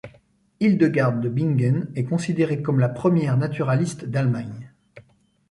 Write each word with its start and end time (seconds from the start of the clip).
Hildegarde 0.59 1.21
de 1.21 1.29
Bingen 1.29 1.91
est 1.95 2.05
considérée 2.05 2.63
comme 2.63 2.79
la 2.79 2.89
première 2.89 3.37
naturaliste 3.37 4.05
d'Allemagne. 4.05 4.73